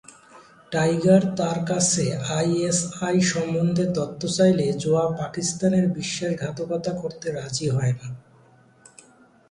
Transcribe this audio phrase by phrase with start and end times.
[0.71, 2.05] Tiger তার কাছে
[2.37, 8.07] ISI সম্বন্ধে তথ্য চাইলে জোয়া পাকিস্তানের বিশ্বাসঘাতকতা করতে রাজি হয়না।